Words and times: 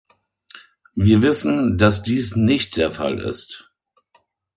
Wir 0.95 1.21
wissen, 1.21 1.77
dass 1.77 2.01
dies 2.01 2.35
nicht 2.35 2.75
der 2.77 2.91
Fall 2.91 3.19
ist. 3.19 3.71